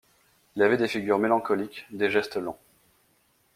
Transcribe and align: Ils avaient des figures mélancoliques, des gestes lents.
Ils 0.55 0.63
avaient 0.63 0.77
des 0.79 0.87
figures 0.87 1.19
mélancoliques, 1.19 1.85
des 1.91 2.09
gestes 2.09 2.37
lents. 2.37 2.57